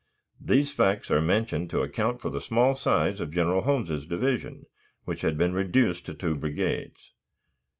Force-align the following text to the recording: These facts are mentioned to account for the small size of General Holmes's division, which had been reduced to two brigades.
These 0.43 0.71
facts 0.73 1.11
are 1.11 1.21
mentioned 1.21 1.69
to 1.69 1.83
account 1.83 2.21
for 2.21 2.31
the 2.31 2.41
small 2.41 2.73
size 2.73 3.19
of 3.19 3.29
General 3.31 3.61
Holmes's 3.61 4.07
division, 4.07 4.63
which 5.05 5.21
had 5.21 5.37
been 5.37 5.53
reduced 5.53 6.07
to 6.07 6.15
two 6.15 6.33
brigades. 6.33 7.11